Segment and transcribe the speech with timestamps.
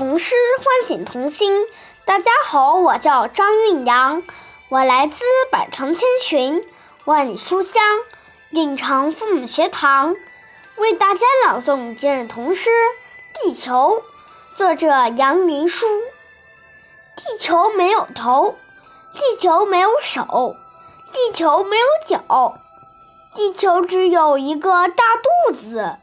[0.00, 1.66] 童诗唤醒童心。
[2.06, 4.22] 大家好，我叫张韵阳，
[4.70, 6.66] 我来自百城千群，
[7.04, 7.82] 万里书香，
[8.48, 10.16] 蕴藏父母学堂，
[10.78, 12.70] 为大家朗诵今日童诗
[13.44, 14.02] 《地球》，
[14.56, 15.86] 作者杨云舒。
[17.14, 18.56] 地球没有头，
[19.12, 20.56] 地球没有手，
[21.12, 22.54] 地球没有脚，
[23.34, 25.96] 地球只有一个大肚子，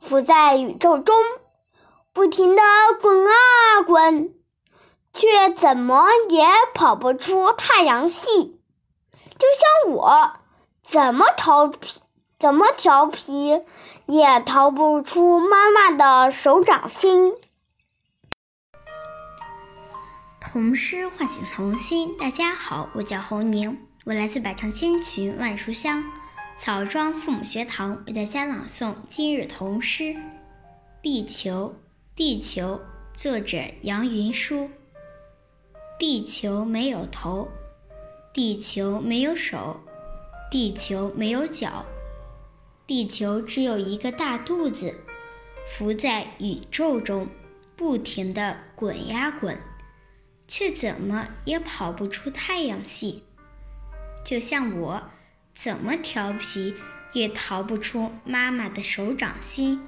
[0.00, 1.16] 浮在宇宙中。
[2.12, 2.62] 不停地
[3.00, 4.34] 滚啊滚，
[5.14, 8.60] 却怎么也跑不出太阳系。
[9.38, 9.46] 就
[9.86, 10.32] 像我，
[10.82, 12.00] 怎么调皮，
[12.38, 13.62] 怎么调皮，
[14.06, 17.32] 也逃不出妈妈的手掌心。
[20.40, 22.16] 童诗唤醒童心。
[22.16, 26.04] 大家好，我叫侯宁，我来自百城千群万书香
[26.56, 30.02] 草庄父母学堂，为大家朗诵今日童诗
[31.00, 31.76] 《地球》。
[32.16, 32.80] 地球，
[33.14, 34.68] 作者杨云舒。
[35.98, 37.48] 地球没有头，
[38.34, 39.80] 地球没有手，
[40.50, 41.86] 地球没有脚，
[42.86, 45.02] 地球只有一个大肚子，
[45.66, 47.28] 浮在宇宙中，
[47.76, 49.58] 不停地滚呀滚，
[50.46, 53.24] 却怎么也跑不出太阳系。
[54.24, 55.02] 就像我，
[55.54, 56.74] 怎么调皮
[57.14, 59.86] 也逃不出妈妈的手掌心。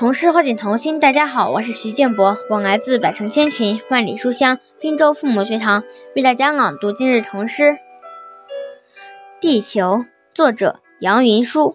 [0.00, 5.84] 童诗唤醒童心，大家好，我是徐建博，我来自百城千群，万里书香滨州父母学堂，
[6.16, 7.64] 为大家朗读今日童诗
[9.42, 9.82] 《地球》，
[10.32, 11.74] 作者杨云舒。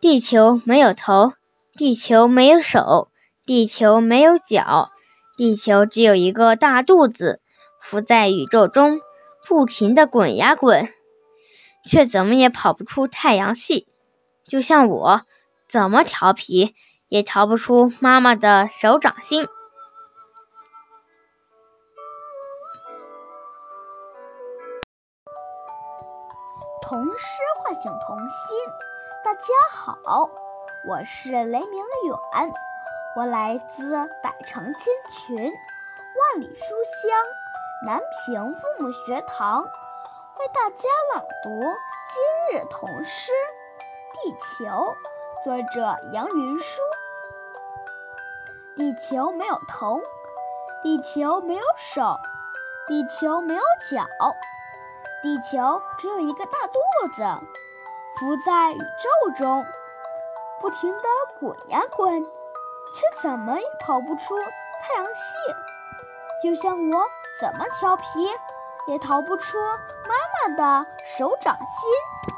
[0.00, 1.32] 地球没有头，
[1.78, 3.08] 地球没有手，
[3.46, 4.90] 地球没有脚，
[5.38, 7.40] 地球只有一个大肚子，
[7.80, 9.00] 浮在宇宙中，
[9.48, 10.90] 不停地滚呀滚，
[11.88, 13.88] 却怎么也跑不出太阳系。
[14.46, 15.22] 就像我，
[15.70, 16.74] 怎么调皮？
[17.14, 19.46] 也逃不出妈妈的手掌心。
[26.82, 27.24] 童诗
[27.62, 28.58] 唤醒童心，
[29.24, 30.28] 大家好，
[30.88, 32.52] 我是雷明远，
[33.16, 37.16] 我来自百城千群，万里书香
[37.86, 41.60] 南平父母学堂，为大家朗读
[42.50, 43.30] 今日童诗
[44.24, 44.66] 《地球》，
[45.44, 46.82] 作者杨云舒。
[48.76, 50.00] 地球没有头，
[50.82, 52.18] 地球没有手，
[52.88, 54.04] 地球没有脚，
[55.22, 57.22] 地球只有一个大肚子，
[58.18, 59.64] 浮在宇宙中，
[60.60, 61.08] 不停地
[61.38, 65.22] 滚呀滚，却怎么也跑不出太阳系。
[66.42, 67.06] 就像我
[67.40, 68.04] 怎么调皮，
[68.88, 70.86] 也逃不出妈妈的
[71.16, 72.33] 手掌心。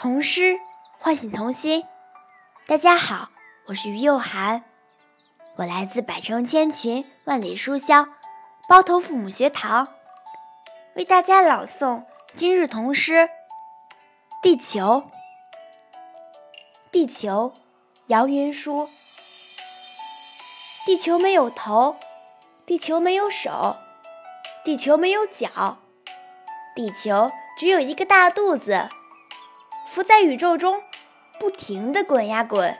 [0.00, 0.58] 童诗
[0.98, 1.84] 唤醒童心。
[2.66, 3.28] 大家好，
[3.66, 4.64] 我是于幼涵，
[5.56, 8.08] 我来自百城千群万里书香
[8.66, 9.88] 包头父母学堂，
[10.94, 12.04] 为大家朗诵
[12.38, 13.12] 今日童诗
[14.42, 14.80] 《地球》。
[16.90, 17.52] 地球，
[18.06, 18.88] 杨云舒。
[20.86, 21.96] 地球没有头，
[22.64, 23.76] 地球没有手，
[24.64, 25.76] 地球没有脚，
[26.74, 28.88] 地球只有一个大肚子。
[29.92, 30.84] 浮在宇宙中，
[31.40, 32.78] 不停地滚呀滚，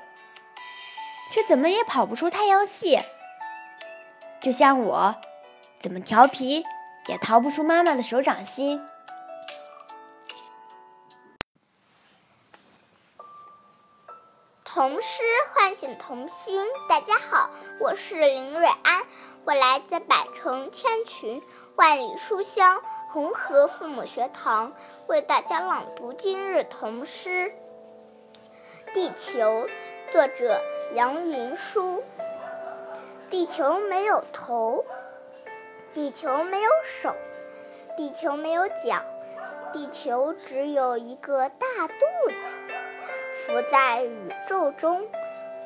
[1.32, 3.00] 却怎么也跑不出太阳系。
[4.41, 5.16] 就像我，
[5.81, 6.65] 怎么调皮
[7.09, 8.81] 也逃不出妈妈的手掌心。
[14.65, 17.50] 童诗唤醒童心，大家好，
[17.81, 19.03] 我是林瑞安，
[19.44, 21.43] 我来自百城千群，
[21.75, 22.81] 万里书香。
[23.12, 24.72] 红河父母学堂
[25.09, 27.28] 为大家朗读今日童诗
[28.94, 29.66] 《地球》，
[30.12, 30.60] 作者
[30.94, 32.04] 杨云舒。
[33.28, 34.84] 地球没有头，
[35.93, 37.12] 地球没有手，
[37.96, 39.02] 地球没有脚，
[39.73, 42.34] 地球只有一个大肚子，
[43.44, 45.05] 浮在宇宙中，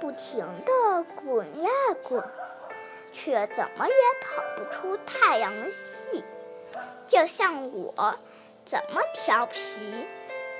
[0.00, 1.70] 不停地滚呀
[2.02, 2.24] 滚，
[3.12, 5.76] 却怎么也跑不出太阳系。
[7.06, 8.14] 就像我，
[8.64, 9.60] 怎么调皮，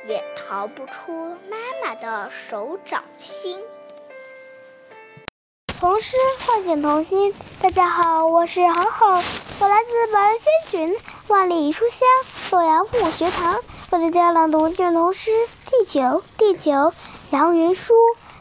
[0.07, 1.13] 也逃不出
[1.51, 3.59] 妈妈的手掌心。
[5.81, 9.23] 童诗唤醒童心，大家好，我是好好，
[9.59, 10.97] 我来自百人千群，
[11.29, 12.07] 万里书香
[12.51, 13.61] 洛阳父母学堂，
[13.91, 15.31] 为大家朗读卷童诗
[15.71, 16.01] 《地球》。
[16.37, 16.93] 地球，
[17.31, 17.95] 杨云舒。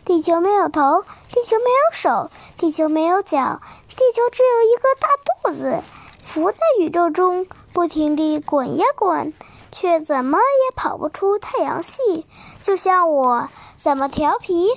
[0.05, 5.53] 地球没有头，地球没有手，地球没有脚，地球只有一个大肚。
[5.53, 5.81] 子，
[6.21, 9.33] 浮在宇宙中，不停地滚呀滚，
[9.71, 12.25] 却怎么也跑不出太阳系。
[12.61, 14.69] 就像我，怎么调皮，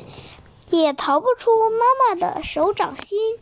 [0.70, 3.38] 也逃不出妈妈的手掌心。